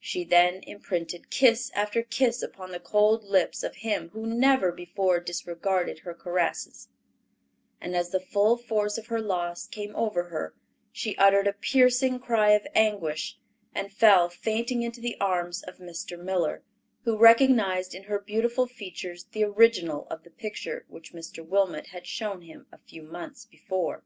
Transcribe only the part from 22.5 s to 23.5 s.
a few months